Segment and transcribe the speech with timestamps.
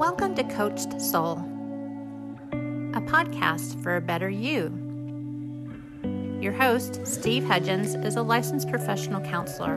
[0.00, 1.36] Welcome to Coached Soul,
[2.94, 4.72] a podcast for a better you.
[6.40, 9.74] Your host, Steve Hudgens, is a licensed professional counselor,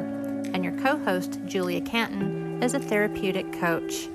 [0.54, 4.08] and your co host, Julia Canton, is a therapeutic coach.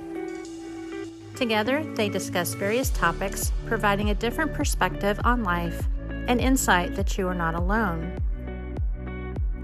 [1.37, 5.89] Together, they discuss various topics, providing a different perspective on life
[6.27, 8.19] and insight that you are not alone.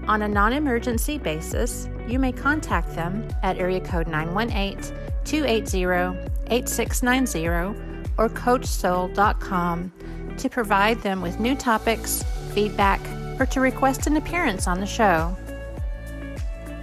[0.07, 7.79] On a non emergency basis, you may contact them at area code 918 280 8690
[8.17, 9.91] or coachsoul.com
[10.37, 13.01] to provide them with new topics, feedback,
[13.39, 15.35] or to request an appearance on the show.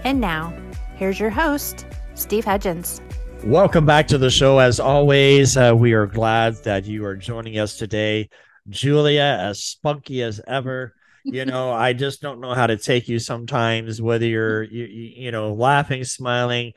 [0.04, 0.52] And now,
[0.96, 3.00] here's your host, Steve Hudgens.
[3.44, 4.58] Welcome back to the show.
[4.58, 8.28] As always, uh, we are glad that you are joining us today.
[8.68, 10.94] Julia, as spunky as ever.
[11.24, 15.30] You know, I just don't know how to take you sometimes, whether you're, you, you
[15.32, 16.72] know, laughing, smiling,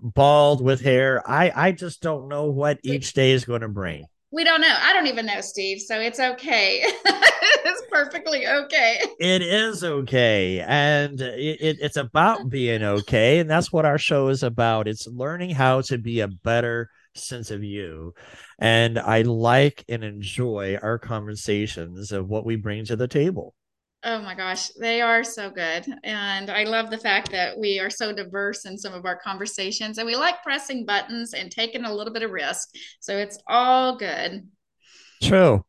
[0.00, 1.22] bald with hair.
[1.28, 4.06] I, I just don't know what each day is going to bring.
[4.30, 4.76] We don't know.
[4.78, 5.80] I don't even know, Steve.
[5.80, 6.82] So it's okay.
[7.04, 9.00] it's perfectly okay.
[9.18, 10.60] It is okay.
[10.60, 13.38] And it, it, it's about being okay.
[13.38, 14.86] And that's what our show is about.
[14.86, 18.12] It's learning how to be a better sense of you.
[18.58, 23.54] And I like and enjoy our conversations of what we bring to the table.
[24.04, 25.84] Oh my gosh, they are so good.
[26.04, 29.98] And I love the fact that we are so diverse in some of our conversations
[29.98, 32.68] and we like pressing buttons and taking a little bit of risk.
[33.00, 34.48] So it's all good.
[35.20, 35.64] True.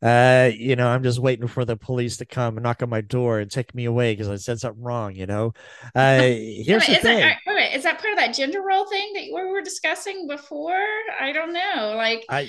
[0.00, 3.00] Uh, you know, I'm just waiting for the police to come and knock on my
[3.00, 5.52] door and take me away because I said something wrong, you know.
[5.94, 7.20] Uh here's the thing.
[7.20, 10.84] That, wait, is that part of that gender role thing that we were discussing before?
[11.20, 11.94] I don't know.
[11.96, 12.48] Like I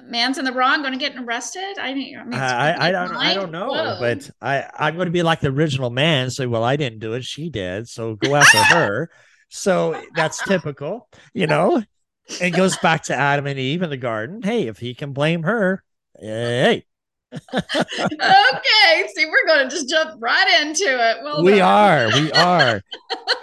[0.00, 1.78] man's in the wrong going to get arrested?
[1.78, 3.96] I mean i, mean, I, I don't i don't know Whoa.
[4.00, 7.12] but i i'm going to be like the original man say well i didn't do
[7.14, 9.10] it she did so go after her.
[9.48, 11.82] So that's typical you know?
[12.40, 14.40] It goes back to adam and eve in the garden.
[14.42, 15.82] Hey if he can blame her
[16.18, 16.86] hey
[17.54, 21.18] okay, see, we're going to just jump right into it.
[21.22, 22.12] Well, we done.
[22.12, 22.82] are, we are.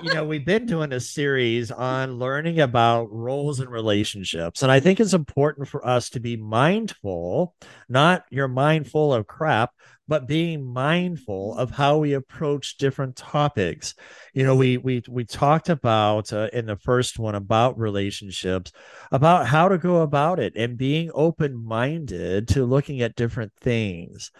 [0.02, 4.80] you know, we've been doing a series on learning about roles and relationships, and I
[4.80, 7.56] think it's important for us to be mindful,
[7.88, 9.72] not you're mindful of crap,
[10.10, 13.94] but being mindful of how we approach different topics.
[14.34, 18.72] You know, we we we talked about uh, in the first one about relationships,
[19.12, 24.32] about how to go about it and being open-minded to looking at different things.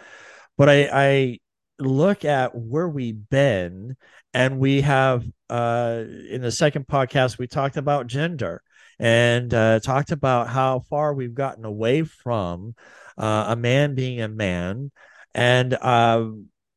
[0.58, 1.40] But I I
[1.78, 3.96] look at where we've been
[4.34, 8.62] and we have uh in the second podcast we talked about gender
[9.00, 12.76] and uh, talked about how far we've gotten away from
[13.18, 14.92] uh, a man being a man
[15.34, 16.26] and uh,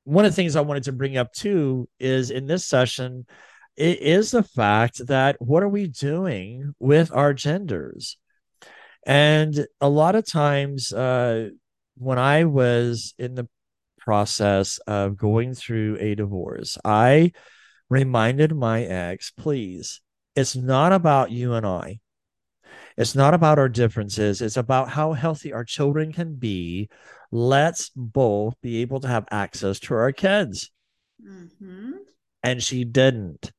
[0.04, 3.26] one of the things I wanted to bring up too is in this session,
[3.76, 8.18] it is the fact that what are we doing with our genders?
[9.04, 11.50] And a lot of times, uh,
[11.96, 13.48] when I was in the
[13.98, 17.32] process of going through a divorce, I
[17.88, 20.00] reminded my ex, please,
[20.34, 22.00] it's not about you and I.
[22.96, 24.42] It's not about our differences.
[24.42, 26.88] It's about how healthy our children can be
[27.32, 30.70] let's both be able to have access to our kids.
[31.26, 31.92] Mm-hmm.
[32.44, 33.50] And she didn't.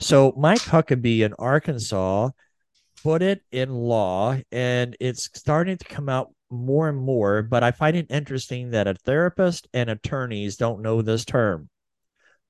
[0.00, 2.30] So Mike Huckabee in Arkansas
[3.02, 7.42] put it in law, and it's starting to come out more and more.
[7.42, 11.68] But I find it interesting that a therapist and attorneys don't know this term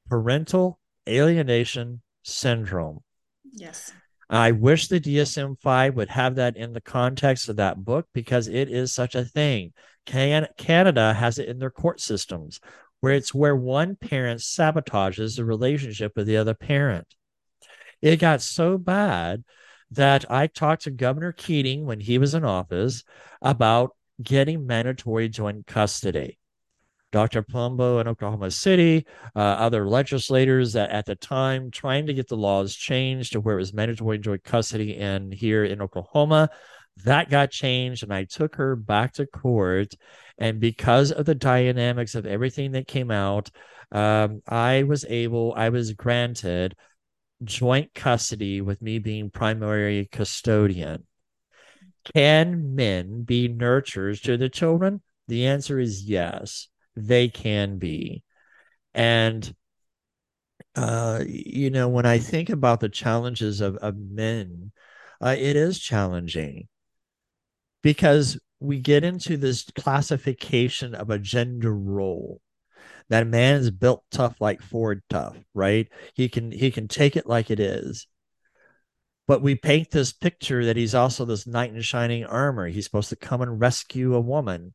[0.08, 3.00] parental alienation syndrome.
[3.50, 3.92] Yes.
[4.32, 8.48] I wish the DSM 5 would have that in the context of that book because
[8.48, 9.74] it is such a thing.
[10.06, 12.58] Can- Canada has it in their court systems
[13.00, 17.14] where it's where one parent sabotages the relationship with the other parent.
[18.00, 19.44] It got so bad
[19.90, 23.04] that I talked to Governor Keating when he was in office
[23.42, 26.38] about getting mandatory joint custody.
[27.12, 27.42] Dr.
[27.42, 29.06] Palumbo in Oklahoma City,
[29.36, 33.56] uh, other legislators that at the time trying to get the laws changed to where
[33.56, 36.48] it was mandatory joint custody in here in Oklahoma
[37.04, 39.94] that got changed and I took her back to court.
[40.38, 43.50] And because of the dynamics of everything that came out,
[43.90, 46.74] um, I was able, I was granted
[47.44, 51.06] joint custody with me being primary custodian.
[52.14, 55.02] Can men be nurturers to the children?
[55.28, 58.22] The answer is yes, they can be.
[58.94, 59.54] And
[60.74, 64.72] uh, you know, when I think about the challenges of, of men,
[65.20, 66.68] uh, it is challenging
[67.82, 72.40] because we get into this classification of a gender role
[73.08, 77.26] that man is built tough like ford tough right he can he can take it
[77.26, 78.06] like it is
[79.26, 82.66] but we paint this picture that he's also this knight in shining armor.
[82.66, 84.74] He's supposed to come and rescue a woman.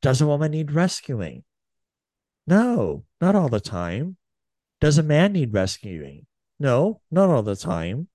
[0.00, 1.44] Does a woman need rescuing?
[2.46, 4.16] No, not all the time.
[4.80, 6.26] Does a man need rescuing?
[6.58, 8.08] No, not all the time.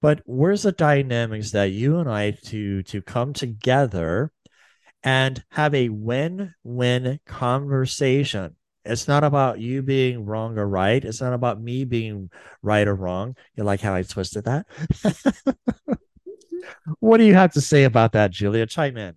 [0.00, 4.32] But where's the dynamics that you and I to to come together
[5.02, 8.56] and have a win-win conversation?
[8.84, 11.02] It's not about you being wrong or right.
[11.02, 12.30] It's not about me being
[12.62, 13.34] right or wrong.
[13.56, 14.66] You like how I twisted that?
[16.64, 16.92] Mm-hmm.
[17.00, 18.66] what do you have to say about that, Julia?
[18.66, 19.14] Chime in.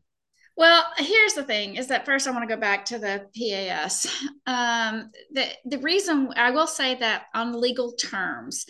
[0.58, 4.08] Well, here's the thing is that first I want to go back to the PAS.
[4.48, 8.66] Um, the, the reason I will say that on legal terms,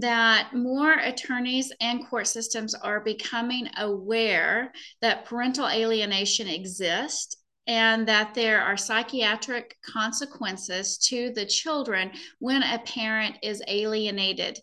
[0.00, 8.34] that more attorneys and court systems are becoming aware that parental alienation exists and that
[8.34, 12.10] there are psychiatric consequences to the children
[12.40, 14.58] when a parent is alienated.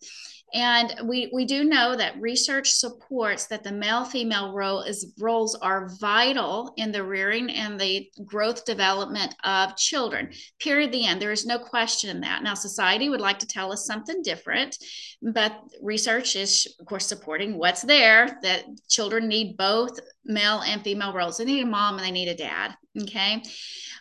[0.53, 5.55] And we, we do know that research supports that the male female role is roles
[5.55, 10.31] are vital in the rearing and the growth development of children.
[10.59, 10.91] Period.
[10.91, 11.21] The end.
[11.21, 12.44] There is no question in that.
[12.44, 14.77] Now, society would like to tell us something different,
[15.21, 21.13] but research is, of course, supporting what's there that children need both male and female
[21.13, 21.38] roles.
[21.38, 22.75] They need a mom and they need a dad.
[23.03, 23.44] Okay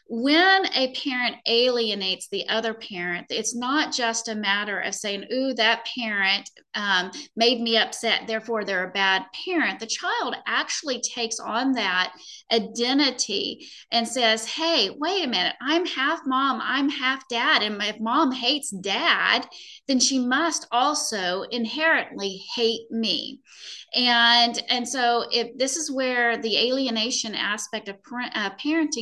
[0.09, 5.53] when a parent alienates the other parent, it's not just a matter of saying, Ooh,
[5.55, 9.81] that parent um, made me upset, therefore they're a bad parent.
[9.81, 12.15] The child actually takes on that
[12.53, 17.63] identity and says, Hey, wait a minute, I'm half mom, I'm half dad.
[17.63, 19.45] And if mom hates dad,
[19.89, 23.41] then she must also inherently hate me
[23.95, 28.51] and and so if this is where the alienation aspect of parent, uh,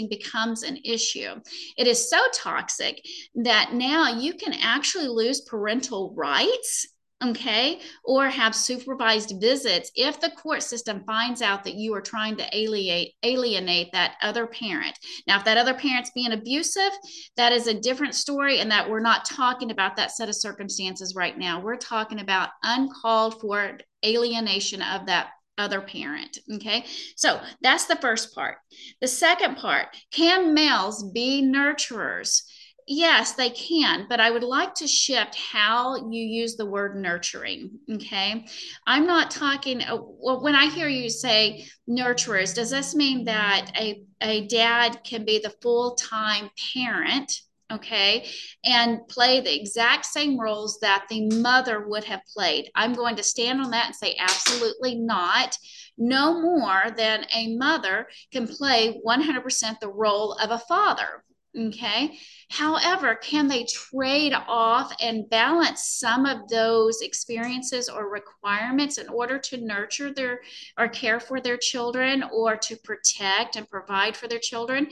[0.09, 1.35] becomes an issue.
[1.77, 3.01] It is so toxic
[3.37, 6.87] that now you can actually lose parental rights
[7.23, 12.37] okay or have supervised visits if the court system finds out that you are trying
[12.37, 14.99] to alienate alienate that other parent.
[15.27, 16.91] Now if that other parent's being abusive
[17.37, 21.15] that is a different story and that we're not talking about that set of circumstances
[21.15, 21.61] right now.
[21.61, 25.29] We're talking about uncalled for alienation of that
[25.59, 26.39] other parent.
[26.55, 26.85] Okay.
[27.17, 28.57] So that's the first part.
[29.01, 32.43] The second part can males be nurturers?
[32.87, 37.71] Yes, they can, but I would like to shift how you use the word nurturing.
[37.91, 38.45] Okay.
[38.87, 43.71] I'm not talking, uh, well, when I hear you say nurturers, does this mean that
[43.81, 47.33] a, a dad can be the full time parent?
[47.73, 48.29] Okay,
[48.65, 52.71] and play the exact same roles that the mother would have played.
[52.75, 55.57] I'm going to stand on that and say, absolutely not.
[55.97, 61.25] No more than a mother can play 100% the role of a father.
[61.57, 62.19] Okay.
[62.51, 69.39] However, can they trade off and balance some of those experiences or requirements in order
[69.39, 70.41] to nurture their
[70.77, 74.89] or care for their children or to protect and provide for their children?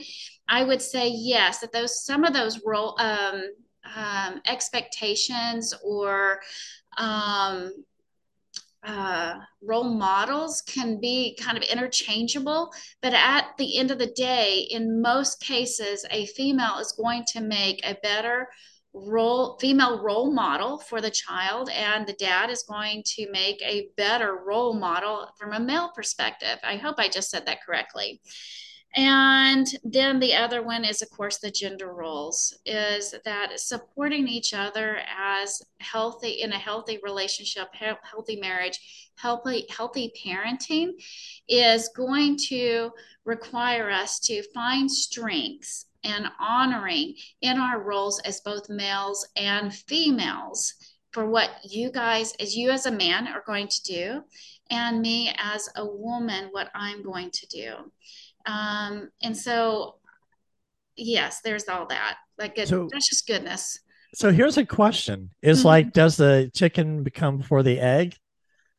[0.47, 3.43] I would say yes, that those some of those role um,
[3.95, 6.39] um, expectations or
[6.97, 7.73] um,
[8.85, 12.71] uh, role models can be kind of interchangeable,
[13.01, 17.41] but at the end of the day, in most cases, a female is going to
[17.41, 18.47] make a better
[18.93, 23.87] role female role model for the child and the dad is going to make a
[23.97, 26.59] better role model from a male perspective.
[26.63, 28.21] I hope i just said that correctly
[28.95, 34.53] and then the other one is, of course, the gender roles, is that supporting each
[34.53, 40.91] other as healthy in a healthy relationship, healthy marriage, healthy, healthy parenting
[41.47, 42.91] is going to
[43.25, 50.73] require us to find strengths and honoring in our roles as both males and females
[51.13, 54.21] for what you guys, as you as a man, are going to do,
[54.69, 57.73] and me as a woman, what I'm going to do.
[58.45, 59.95] Um, and so,
[60.95, 62.17] yes, there's all that.
[62.37, 63.79] Like, good, so, that's just goodness.
[64.15, 65.67] So here's a question: Is mm-hmm.
[65.67, 68.15] like, does the chicken become before the egg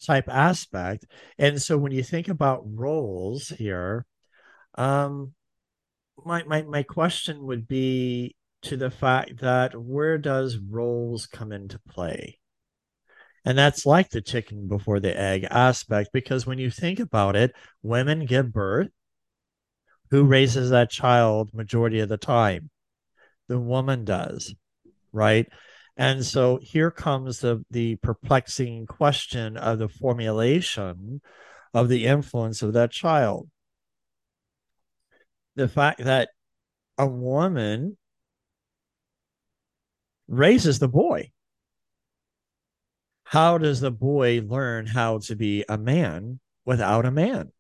[0.05, 1.07] type aspect?
[1.39, 4.07] And so when you think about roles here,
[4.77, 5.33] um,
[6.25, 11.79] my my my question would be to the fact that where does roles come into
[11.89, 12.39] play?
[13.45, 17.53] And that's like the chicken before the egg aspect, because when you think about it,
[17.83, 18.89] women give birth,
[20.15, 22.71] who raises that child majority of the time?
[23.49, 24.55] The woman does,
[25.13, 25.49] right?
[25.97, 31.21] And so here comes the the perplexing question of the formulation
[31.73, 33.51] of the influence of that child.
[35.57, 36.29] The fact that
[36.97, 37.97] a woman
[40.29, 41.33] raises the boy.
[43.25, 47.51] how does the boy learn how to be a man without a man?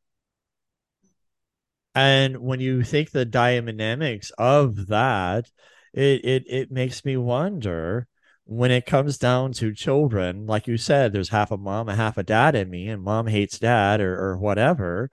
[1.94, 5.50] And when you think the dynamics of that,
[5.92, 8.08] it it it makes me wonder
[8.44, 12.18] when it comes down to children, like you said, there's half a mom and half
[12.18, 15.10] a dad in me, and mom hates dad or, or whatever.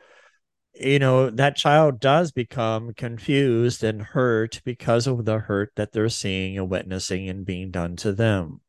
[0.73, 6.09] You know, that child does become confused and hurt because of the hurt that they're
[6.09, 8.61] seeing and witnessing and being done to them.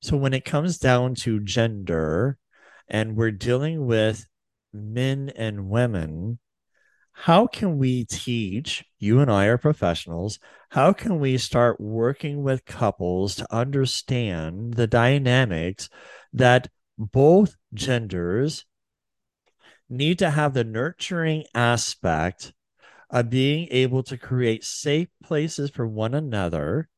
[0.00, 2.38] So when it comes down to gender
[2.88, 4.26] and we're dealing with
[4.72, 6.38] men and women,
[7.16, 10.38] how can we teach you and I are professionals?
[10.70, 15.88] How can we start working with couples to understand the dynamics
[16.32, 16.68] that
[16.98, 18.66] both genders
[19.88, 22.52] need to have the nurturing aspect
[23.10, 26.88] of being able to create safe places for one another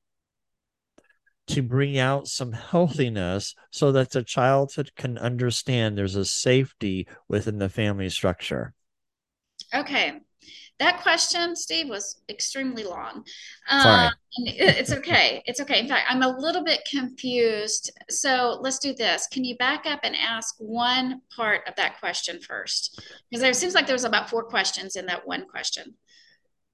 [1.49, 7.58] to bring out some healthiness so that the child can understand there's a safety within
[7.58, 8.73] the family structure.
[9.75, 10.20] Okay.
[10.78, 13.25] That question, Steve, was extremely long.
[13.68, 14.06] Sorry.
[14.06, 15.42] Um, it's okay.
[15.46, 15.80] It's okay.
[15.80, 17.90] In fact, I'm a little bit confused.
[18.11, 19.26] So let's do this.
[19.28, 23.00] Can you back up and ask one part of that question first?
[23.30, 25.94] Because there seems like there was about four questions in that one question.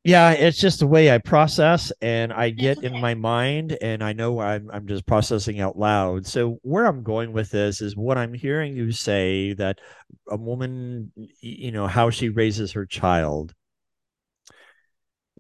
[0.05, 2.89] Yeah, it's just the way I process and I get okay.
[2.89, 6.27] in my mind and I know I'm I'm just processing out loud.
[6.27, 9.81] So where I'm going with this is what I'm hearing you say that
[10.29, 13.55] a woman you know how she raises her child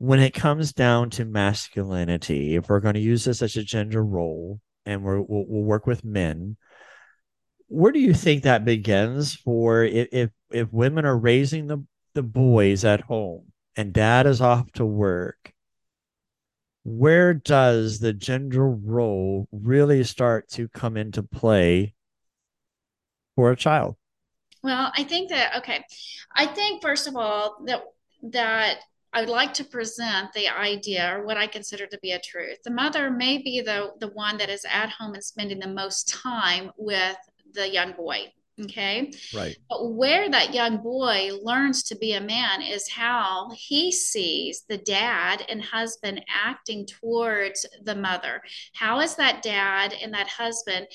[0.02, 4.04] when it comes down to masculinity, if we're going to use this as a gender
[4.04, 6.56] role and we're, we'll, we'll work with men,
[7.68, 12.22] where do you think that begins for if, if, if women are raising the, the
[12.24, 15.52] boys at home and dad is off to work?
[16.84, 21.94] Where does the gender role really start to come into play
[23.36, 23.96] for a child?
[24.62, 25.84] Well, I think that okay.
[26.34, 27.82] I think first of all that
[28.30, 28.78] that
[29.12, 32.62] I would like to present the idea or what I consider to be a truth.
[32.64, 36.08] The mother may be the, the one that is at home and spending the most
[36.08, 37.16] time with
[37.52, 38.32] the young boy.
[38.60, 39.10] Okay.
[39.34, 39.56] Right.
[39.70, 44.76] But where that young boy learns to be a man is how he sees the
[44.76, 48.42] dad and husband acting towards the mother.
[48.74, 50.86] How is that dad and that husband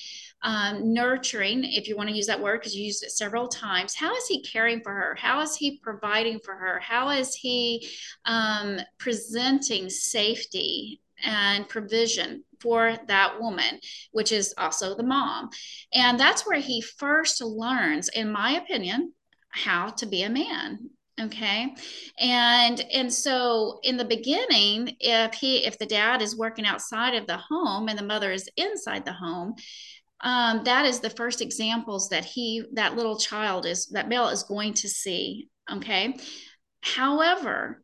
[0.44, 3.96] um, nurturing, if you want to use that word, because you used it several times.
[3.96, 5.18] How is he caring for her?
[5.20, 6.80] How is he providing for her?
[6.80, 7.90] How is he
[8.26, 13.80] um, presenting safety and provision for that woman,
[14.12, 15.50] which is also the mom?
[15.94, 19.14] And that's where he first learns, in my opinion,
[19.50, 21.74] how to be a man okay
[22.20, 27.26] and and so in the beginning if he if the dad is working outside of
[27.26, 29.56] the home and the mother is inside the home
[30.22, 34.44] um, that is the first examples that he that little child is that male is
[34.44, 36.16] going to see okay
[36.82, 37.84] however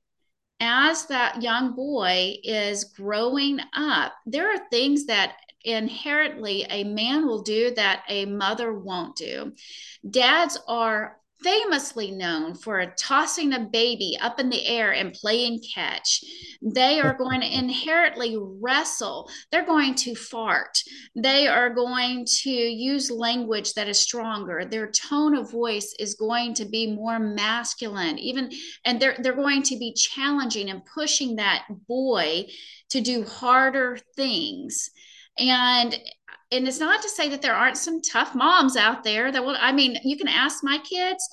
[0.63, 7.41] as that young boy is growing up there are things that inherently a man will
[7.41, 9.53] do that a mother won't do.
[10.10, 16.23] Dads are famously known for tossing a baby up in the air and playing catch.
[16.62, 19.29] They are going to inherently wrestle.
[19.51, 20.81] They're going to fart.
[21.15, 24.65] They are going to use language that is stronger.
[24.65, 28.51] Their tone of voice is going to be more masculine, even,
[28.85, 32.45] and they're, they're going to be challenging and pushing that boy
[32.89, 34.89] to do harder things.
[35.38, 35.97] And
[36.53, 39.57] and it's not to say that there aren't some tough moms out there that will
[39.60, 41.27] i mean you can ask my kids.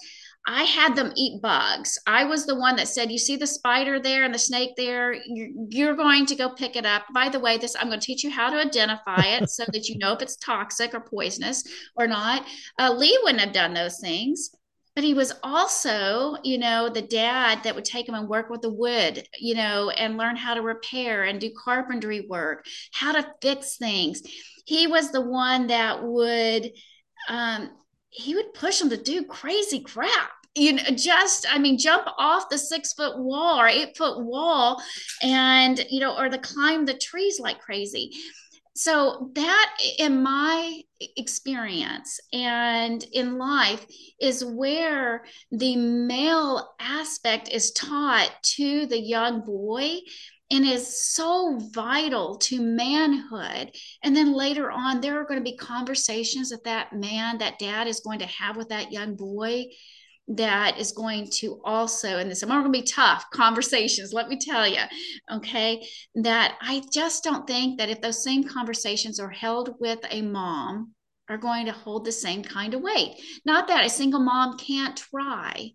[0.47, 1.99] I had them eat bugs.
[2.07, 5.15] I was the one that said you see the spider there and the snake there?
[5.27, 7.03] You're, going to go pick it up.
[7.13, 9.89] By the way this i'm going to teach you how to identify it so that
[9.89, 11.63] you know if it's toxic or poisonous
[11.95, 12.47] or not.
[12.79, 14.51] Uh, lee wouldn't have done those things
[14.97, 18.61] but he was also, you know, the dad that would take him and work with
[18.61, 23.27] the wood, you know, and learn how to repair and do carpentry work, how to
[23.41, 24.21] fix things.
[24.71, 26.71] He was the one that would,
[27.29, 27.71] um,
[28.09, 30.31] he would push him to do crazy crap.
[30.55, 34.83] You know just i mean jump off the six foot wall or eight foot wall
[35.23, 38.11] and you know or the climb the trees like crazy.
[38.75, 40.81] So that in my
[41.17, 43.85] experience and in life
[44.21, 49.99] is where the male aspect is taught to the young boy
[50.51, 53.75] and is so vital to manhood.
[54.03, 57.87] And then later on, there are going to be conversations that that man, that dad
[57.87, 59.67] is going to have with that young boy
[60.37, 64.39] that is going to also, and this are going to be tough conversations, let me
[64.39, 64.83] tell you,
[65.33, 70.23] okay, that I just don't think that if those same conversations are held with a
[70.23, 70.95] mom
[71.29, 73.21] are going to hold the same kind of weight.
[73.45, 75.73] Not that a single mom can't try,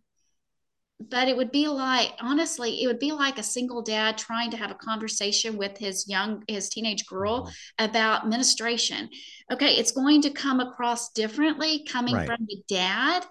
[1.00, 4.58] but it would be like honestly it would be like a single dad trying to
[4.58, 7.86] have a conversation with his young his teenage girl mm-hmm.
[7.86, 9.10] about menstruation
[9.52, 12.28] okay it's going to come across differently coming right.
[12.28, 13.26] from the dad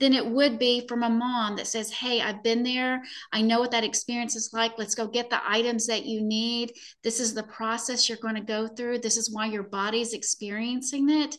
[0.00, 3.02] than it would be from a mom that says, Hey, I've been there.
[3.32, 4.78] I know what that experience is like.
[4.78, 6.72] Let's go get the items that you need.
[7.02, 8.98] This is the process you're going to go through.
[8.98, 11.36] This is why your body's experiencing it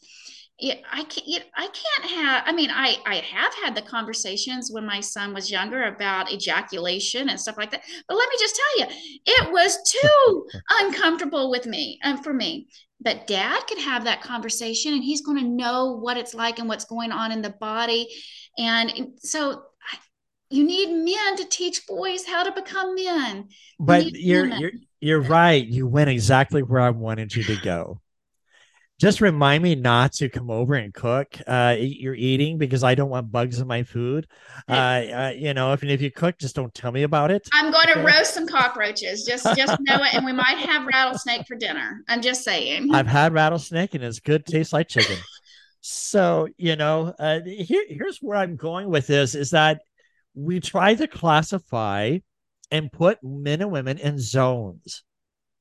[0.59, 1.27] it, I can't.
[1.27, 2.43] It, I can't have.
[2.45, 7.29] I mean, I I have had the conversations when my son was younger about ejaculation
[7.29, 7.81] and stuff like that.
[8.07, 10.47] But let me just tell you, it was too
[10.81, 12.67] uncomfortable with me and for me.
[13.01, 16.67] But Dad could have that conversation, and he's going to know what it's like and
[16.67, 18.09] what's going on in the body,
[18.57, 19.63] and so
[20.49, 23.47] you need men to teach boys how to become men.
[23.79, 25.65] But you you're, you're you're right.
[25.65, 28.01] You went exactly where I wanted you to go
[28.99, 32.93] just remind me not to come over and cook uh eat your eating because i
[32.93, 34.27] don't want bugs in my food.
[34.67, 37.47] Uh, uh, you know if, if you cook just don't tell me about it.
[37.53, 39.25] I'm going to roast some cockroaches.
[39.25, 42.03] Just just know it and we might have rattlesnake for dinner.
[42.07, 42.93] I'm just saying.
[42.93, 45.17] I've had rattlesnake and it's good tastes like chicken.
[45.81, 49.81] So you know uh here, here's where i'm going with this is that
[50.35, 52.19] we try to classify
[52.69, 55.03] and put men and women in zones.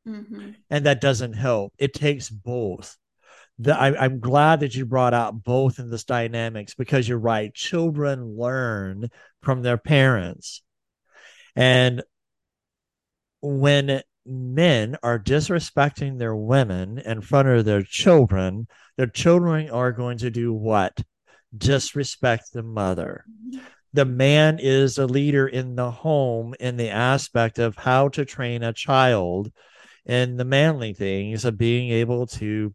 [0.06, 0.52] Mm-hmm.
[0.70, 1.74] and that doesn't help.
[1.76, 2.96] It takes both
[3.58, 7.52] the, I, I'm glad that you brought out both in this dynamics because you're right.
[7.52, 9.10] Children learn
[9.42, 10.62] from their parents.
[11.56, 12.02] And
[13.40, 20.18] when men are disrespecting their women in front of their children, their children are going
[20.18, 21.02] to do what?
[21.56, 23.24] Disrespect the mother.
[23.92, 28.62] The man is a leader in the home in the aspect of how to train
[28.62, 29.50] a child
[30.04, 32.74] in the manly things of being able to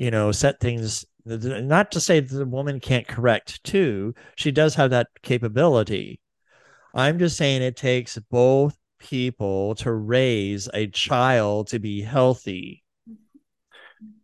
[0.00, 4.14] you know, set things not to say that the woman can't correct too.
[4.34, 6.20] She does have that capability.
[6.94, 12.82] I'm just saying it takes both people to raise a child to be healthy.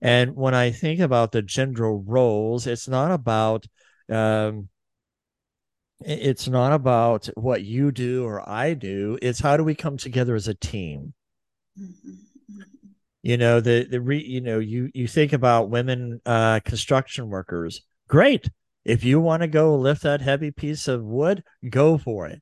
[0.01, 3.67] And when I think about the gender roles, it's not about
[4.09, 4.71] um,
[6.01, 9.19] it's not about what you do or I do.
[9.21, 11.13] It's how do we come together as a team.
[11.79, 12.26] Mm-hmm
[13.27, 17.83] you know the the re, you know you you think about women uh construction workers.
[18.07, 18.49] Great.
[18.85, 22.41] If you want to go lift that heavy piece of wood go for it.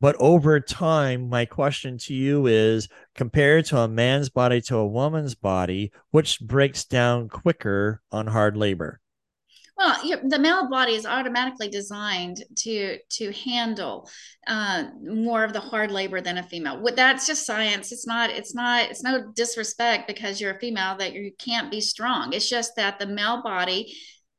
[0.00, 4.86] But over time my question to you is compared to a man's body to a
[4.86, 9.01] woman's body which breaks down quicker on hard labor
[9.82, 14.08] well, the male body is automatically designed to to handle
[14.46, 16.82] uh, more of the hard labor than a female.
[16.94, 17.90] That's just science.
[17.90, 18.30] It's not.
[18.30, 18.90] It's not.
[18.90, 22.32] It's no disrespect because you're a female that you can't be strong.
[22.32, 23.92] It's just that the male body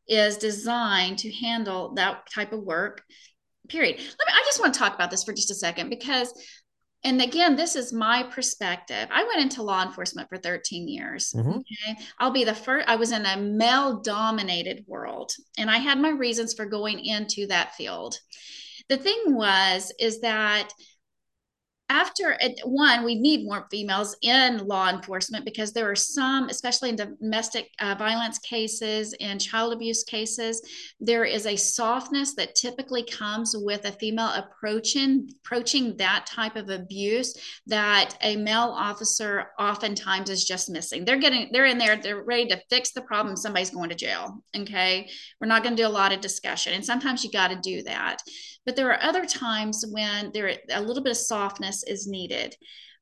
[0.08, 3.04] is designed to handle that type of work.
[3.68, 3.98] Period.
[3.98, 4.34] Let me.
[4.34, 6.34] I just want to talk about this for just a second because
[7.04, 9.08] and again this is my perspective.
[9.12, 11.50] I went into law enforcement for 13 years mm-hmm.
[11.50, 12.00] okay?
[12.20, 16.10] I'll be the first i was in a male dominated world and i had my
[16.10, 18.20] reasons for going into that field.
[18.90, 20.70] The thing was is that
[21.90, 26.96] after one, we need more females in law enforcement because there are some, especially in
[26.96, 30.62] domestic uh, violence cases and child abuse cases,
[31.00, 36.70] there is a softness that typically comes with a female approaching approaching that type of
[36.70, 37.36] abuse
[37.68, 41.04] that a male officer oftentimes is just missing.
[41.04, 43.36] They're getting they're in there, they're ready to fix the problem.
[43.36, 44.42] Somebody's going to jail.
[44.58, 47.60] Okay, we're not going to do a lot of discussion, and sometimes you got to
[47.62, 48.22] do that.
[48.66, 52.56] But there are other times when there a little bit of softness is needed.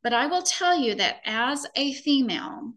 [0.04, 2.74] But I will tell you that as a female,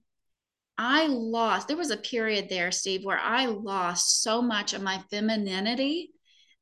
[0.77, 5.03] I lost, there was a period there, Steve, where I lost so much of my
[5.11, 6.11] femininity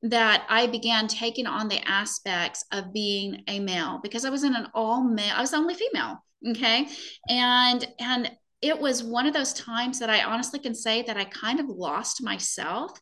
[0.02, 4.54] that I began taking on the aspects of being a male because I was in
[4.54, 6.24] an all male, I was the only female.
[6.48, 6.88] Okay.
[7.28, 8.30] And, and
[8.62, 11.66] it was one of those times that I honestly can say that I kind of
[11.68, 12.98] lost myself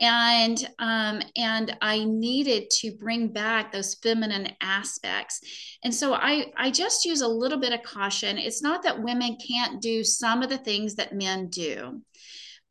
[0.00, 5.40] and um, and I needed to bring back those feminine aspects.
[5.84, 8.38] And so I I just use a little bit of caution.
[8.38, 12.00] It's not that women can't do some of the things that men do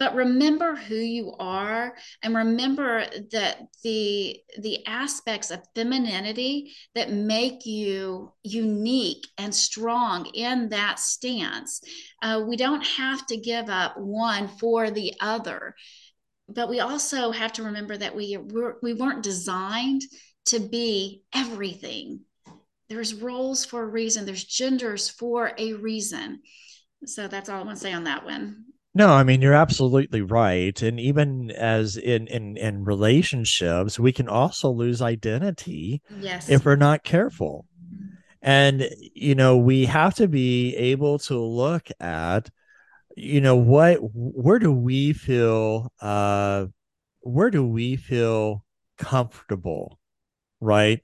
[0.01, 7.67] but remember who you are and remember that the the aspects of femininity that make
[7.67, 11.81] you unique and strong in that stance.
[12.23, 15.75] Uh, we don't have to give up one for the other
[16.49, 18.39] but we also have to remember that we
[18.81, 20.01] we weren't designed
[20.45, 22.21] to be everything.
[22.89, 24.25] There's roles for a reason.
[24.25, 26.41] There's genders for a reason.
[27.05, 30.21] So that's all i want to say on that one No, I mean you're absolutely
[30.21, 30.79] right.
[30.81, 36.49] And even as in in in relationships, we can also lose identity Yes.
[36.49, 37.65] if we're not careful.
[38.41, 42.49] And you know, we have to be able to look at
[43.17, 46.67] you know what where do we feel uh
[47.21, 48.65] where do we feel
[48.97, 49.99] comfortable,
[50.61, 51.01] right?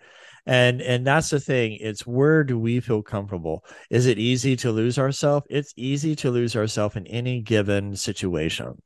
[0.48, 1.78] And and that's the thing.
[1.82, 3.66] It's where do we feel comfortable?
[3.90, 5.46] Is it easy to lose ourselves?
[5.50, 8.82] It's easy to lose ourselves in any given situation.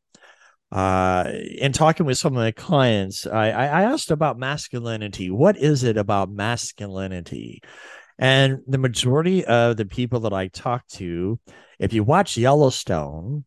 [0.72, 5.30] Uh, in talking with some of my clients, I, I asked about masculinity.
[5.30, 7.62] What is it about masculinity?
[8.18, 11.40] And the majority of the people that I talk to,
[11.78, 13.46] if you watch Yellowstone,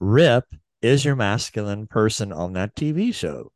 [0.00, 0.44] Rip
[0.82, 3.52] is your masculine person on that TV show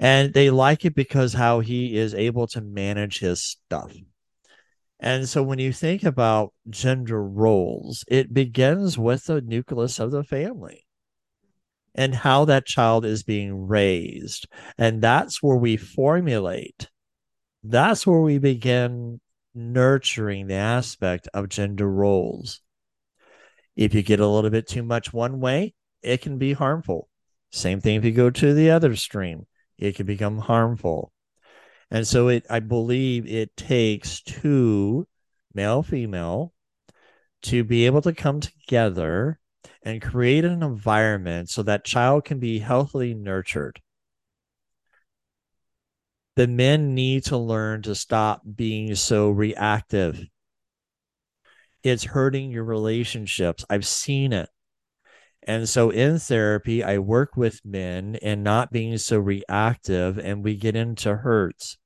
[0.00, 3.94] and they like it because how he is able to manage his stuff.
[4.98, 10.24] And so when you think about gender roles, it begins with the nucleus of the
[10.24, 10.86] family
[11.94, 14.48] and how that child is being raised.
[14.78, 16.88] And that's where we formulate,
[17.62, 19.20] that's where we begin
[19.54, 22.62] nurturing the aspect of gender roles.
[23.76, 27.08] If you get a little bit too much one way, it can be harmful.
[27.50, 29.46] Same thing if you go to the other stream
[29.80, 31.12] it can become harmful.
[31.90, 35.08] And so it I believe it takes two
[35.52, 36.52] male female
[37.42, 39.40] to be able to come together
[39.82, 43.80] and create an environment so that child can be healthily nurtured.
[46.36, 50.24] The men need to learn to stop being so reactive.
[51.82, 53.64] It's hurting your relationships.
[53.68, 54.48] I've seen it.
[55.42, 60.56] And so in therapy, I work with men and not being so reactive, and we
[60.56, 61.78] get into hurts.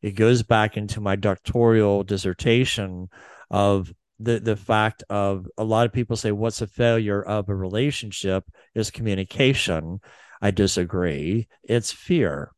[0.00, 3.08] It goes back into my doctoral dissertation
[3.50, 7.54] of the, the fact of a lot of people say, What's a failure of a
[7.54, 8.44] relationship?
[8.74, 10.00] Is communication.
[10.40, 11.48] I disagree.
[11.62, 12.50] It's fear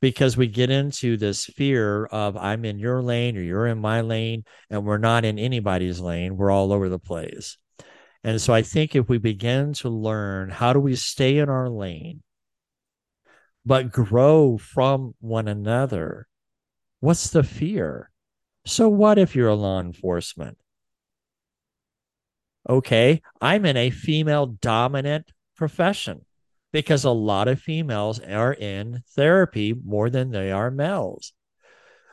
[0.00, 4.00] because we get into this fear of I'm in your lane or you're in my
[4.00, 6.36] lane, and we're not in anybody's lane.
[6.36, 7.58] We're all over the place.
[8.22, 11.68] And so I think if we begin to learn how do we stay in our
[11.68, 12.22] lane,
[13.64, 16.26] but grow from one another,
[17.00, 18.10] what's the fear?
[18.66, 20.58] So, what if you're a law enforcement?
[22.68, 26.24] Okay, I'm in a female dominant profession
[26.72, 31.32] because a lot of females are in therapy more than they are males.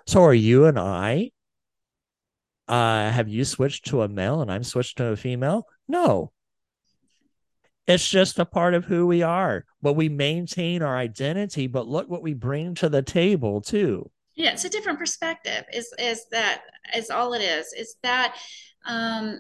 [0.06, 1.32] So, are you and I?
[2.68, 5.68] Uh, have you switched to a male and I'm switched to a female?
[5.88, 6.32] No.
[7.88, 11.68] It's just a part of who we are, but we maintain our identity.
[11.68, 14.12] But look what we bring to the table, too.
[14.36, 15.64] Yeah, it's a different perspective.
[15.74, 16.62] Is is that
[16.94, 17.74] is all it is?
[17.74, 18.36] Is that
[18.86, 19.40] um,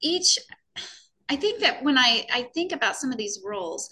[0.00, 0.38] each?
[1.28, 3.90] I think that when I I think about some of these roles,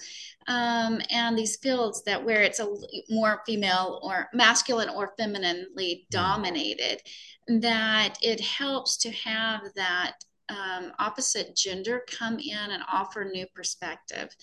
[0.49, 2.75] um, and these fields that where it's a
[3.11, 7.03] more female or masculine or femininely dominated,
[7.49, 10.15] that it helps to have that
[10.49, 14.35] um, opposite gender come in and offer new perspective.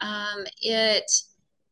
[0.00, 1.10] Um, it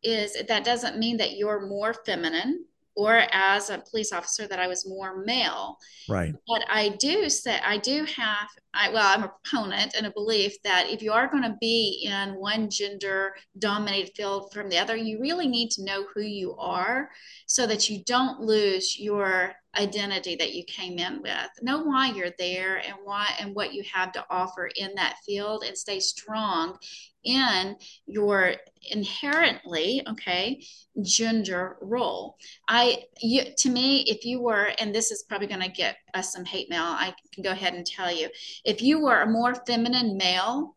[0.03, 2.65] is that doesn't mean that you're more feminine
[2.96, 5.78] or as a police officer that I was more male.
[6.09, 6.35] Right.
[6.46, 10.61] But I do say I do have I well I'm a proponent and a belief
[10.62, 14.96] that if you are going to be in one gender dominated field from the other,
[14.96, 17.11] you really need to know who you are
[17.46, 21.48] so that you don't lose your identity that you came in with.
[21.62, 25.64] Know why you're there and why and what you have to offer in that field
[25.66, 26.78] and stay strong
[27.25, 28.55] in your
[28.91, 30.63] inherently okay
[31.03, 32.37] gender role.
[32.69, 36.33] I you to me if you were and this is probably going to get us
[36.33, 38.29] some hate mail i can go ahead and tell you.
[38.65, 40.77] If you were a more feminine male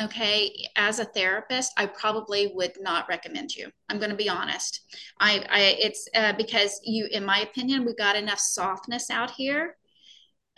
[0.00, 3.70] okay as a therapist i probably would not recommend you.
[3.88, 4.80] I'm going to be honest.
[5.20, 9.76] I, I it's uh, because you in my opinion we got enough softness out here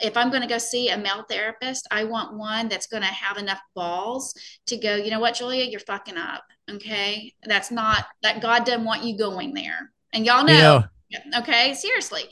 [0.01, 3.09] if i'm going to go see a male therapist i want one that's going to
[3.09, 4.35] have enough balls
[4.67, 8.85] to go you know what julia you're fucking up okay that's not that god doesn't
[8.85, 12.25] want you going there and y'all know, you know okay seriously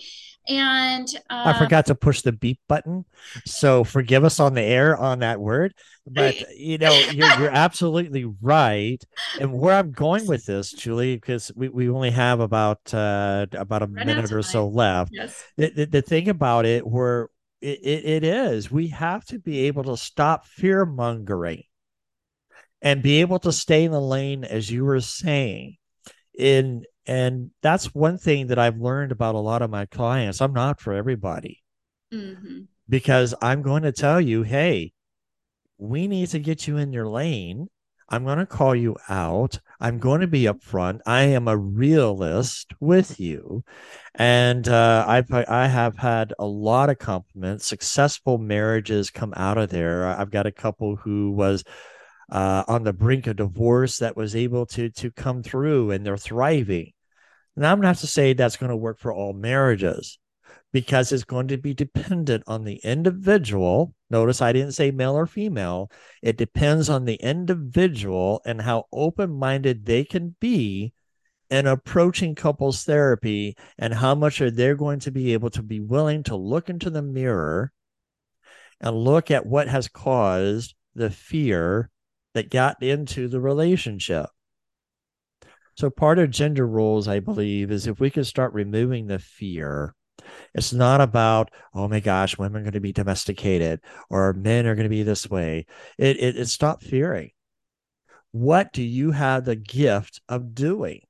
[0.46, 3.07] and uh, I forgot to push the beep button.
[3.46, 5.74] So forgive us on the air on that word.
[6.07, 9.03] But you know, you're you're absolutely right.
[9.40, 13.83] And where I'm going with this, Julie, because we, we only have about uh about
[13.83, 15.12] a right minute or so left.
[15.14, 15.42] Yes.
[15.57, 17.31] The, the, the thing about it where
[17.64, 21.62] it, it, it is we have to be able to stop fear mongering
[22.83, 25.77] and be able to stay in the lane as you were saying
[26.38, 30.40] in and that's one thing that I've learned about a lot of my clients.
[30.40, 31.62] I'm not for everybody
[32.12, 32.61] mm-hmm.
[32.88, 34.92] because I'm going to tell you, hey,
[35.77, 37.68] we need to get you in your lane.
[38.09, 39.61] I'm going to call you out.
[39.85, 41.01] I'm going to be upfront.
[41.05, 43.64] I am a realist with you.
[44.14, 47.66] And uh, I've, I have had a lot of compliments.
[47.66, 50.07] Successful marriages come out of there.
[50.07, 51.64] I've got a couple who was
[52.33, 56.16] uh, on the brink of divorce that was able to to come through and they're
[56.16, 56.92] thriving.
[57.55, 60.18] Now I'm not to say that's going to work for all marriages
[60.75, 63.95] because it's going to be dependent on the individual.
[64.11, 65.89] Notice I didn't say male or female.
[66.21, 70.93] It depends on the individual and how open minded they can be
[71.49, 75.79] in approaching couples therapy and how much are they going to be able to be
[75.79, 77.73] willing to look into the mirror
[78.81, 81.89] and look at what has caused the fear
[82.35, 84.27] that got into the relationship.
[85.77, 89.95] So, part of gender roles, I believe, is if we could start removing the fear
[90.55, 94.74] it's not about, oh my gosh, women are going to be domesticated or men are
[94.74, 95.66] going to be this way.
[95.98, 97.31] It, it, it stop fearing.
[98.33, 101.03] What do you have the gift of doing?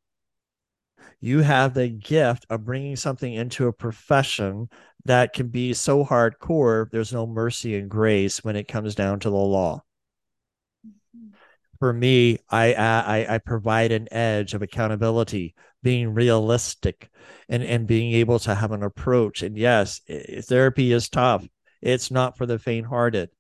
[1.21, 4.69] You have the gift of bringing something into a profession
[5.07, 9.31] that can be so hardcore, there's no mercy and grace when it comes down to
[9.31, 9.83] the law
[10.87, 11.29] mm-hmm.
[11.79, 15.55] for me, I, I I provide an edge of accountability,
[15.85, 17.09] being realistic,
[17.49, 19.43] and and being able to have an approach.
[19.43, 20.01] And yes,
[20.43, 21.47] therapy is tough.
[21.81, 23.31] It's not for the faint-hearted.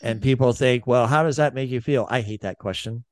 [0.00, 0.22] And hmm.
[0.22, 2.06] people think, well, how does that make you feel?
[2.08, 3.04] I hate that question.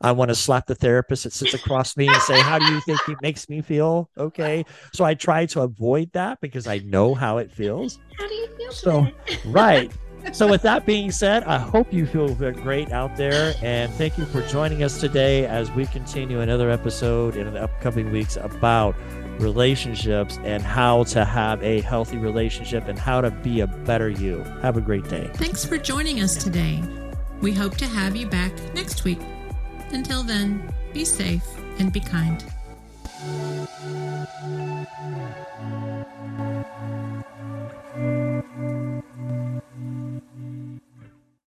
[0.00, 2.80] I want to slap the therapist that sits across me and say, How do you
[2.80, 4.08] think it makes me feel?
[4.16, 4.64] Okay.
[4.94, 7.98] So I try to avoid that because I know how it feels.
[8.18, 8.72] How do you feel?
[8.72, 9.06] So,
[9.44, 9.92] right
[10.32, 14.24] so with that being said, I hope you feel great out there, and thank you
[14.26, 18.94] for joining us today as we continue another episode in the upcoming weeks about
[19.38, 24.42] relationships and how to have a healthy relationship and how to be a better you.
[24.62, 25.30] Have a great day.
[25.34, 26.82] Thanks for joining us today.
[27.40, 29.20] We hope to have you back next week.
[29.90, 31.46] Until then, be safe
[31.78, 32.44] and be kind.